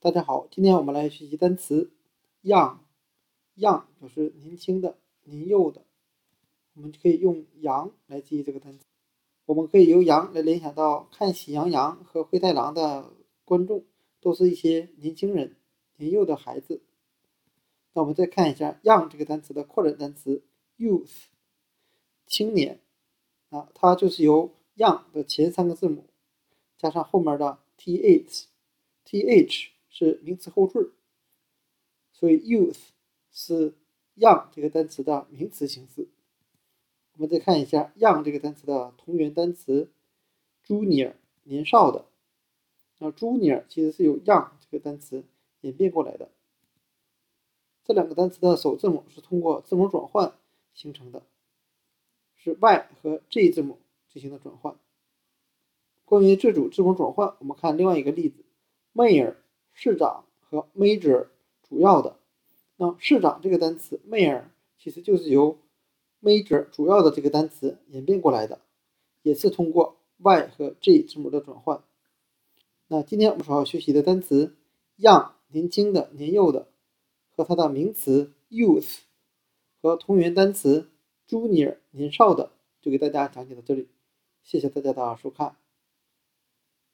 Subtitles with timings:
[0.00, 1.90] 大家好，今天我们来学习单词
[2.44, 5.82] young，young 就是年轻的、年幼的，
[6.74, 8.84] 我们可以用羊来记忆这个单词。
[9.44, 13.12] 我们可以由羊来联想到看《喜羊羊》和《灰太狼》的
[13.44, 13.84] 观众
[14.20, 15.56] 都是一些年轻人、
[15.96, 16.80] 年幼的孩子。
[17.92, 20.44] 那我们再看一下 young 这个单词的扩展单词
[20.76, 21.24] youth，
[22.24, 22.78] 青年
[23.48, 26.04] 啊，它就是由 young 的前三个字母
[26.76, 29.70] 加上后面的 th，th。
[29.98, 30.92] 是名词后缀，
[32.12, 32.78] 所以 youth
[33.32, 33.74] 是
[34.16, 36.06] young 这个单词的名词形式。
[37.14, 39.90] 我们再看一下 young 这个单词的同源单词
[40.64, 42.04] junior 年少的。
[42.98, 45.24] 那 junior 其实是由 young 这个单词
[45.62, 46.28] 演变过来的。
[47.84, 50.32] 这两个单词的首字母是通过字母转换
[50.74, 51.24] 形成的，
[52.36, 54.76] 是 y 和 g 字母进行的转换。
[56.04, 58.44] 关于这组字母转换，我们看另外一个例子
[58.94, 59.34] ，mayor。
[59.80, 61.28] 市长和 major
[61.62, 62.16] 主要的，
[62.78, 64.42] 那市长这个单词 mayor
[64.76, 65.56] 其实就是由
[66.20, 68.60] major 主要的这个单词演变过来的，
[69.22, 71.80] 也是通过 y 和 g 字母的转换。
[72.88, 74.56] 那今天我们所要学习的单词
[74.98, 76.66] young 年轻的、年幼的，
[77.30, 79.02] 和它的名词 youth
[79.80, 80.90] 和同源单词
[81.28, 83.86] junior 年少的，就给大家讲解到这里。
[84.42, 85.54] 谢谢大家的收看。